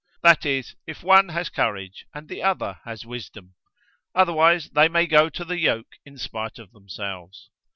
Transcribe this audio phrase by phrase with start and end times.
[0.23, 3.53] That is, if one has courage and the other has wisdom.
[4.15, 7.51] Otherwise they may go to the yoke in spite of themselves.